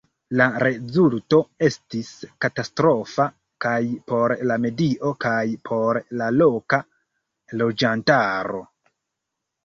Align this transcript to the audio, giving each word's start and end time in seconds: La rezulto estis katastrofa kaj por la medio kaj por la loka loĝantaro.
La 0.39 0.45
rezulto 0.61 1.37
estis 1.65 2.07
katastrofa 2.45 3.25
kaj 3.65 3.77
por 4.11 4.33
la 4.51 4.57
medio 4.63 5.11
kaj 5.25 5.43
por 5.69 5.99
la 6.23 6.31
loka 6.39 6.81
loĝantaro. 7.63 8.63